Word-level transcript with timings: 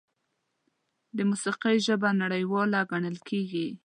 د 1.17 1.17
موسیقۍ 1.29 1.77
ژبه 1.87 2.09
نړیواله 2.21 2.79
ګڼل 2.91 3.17
کېږي. 3.29 3.67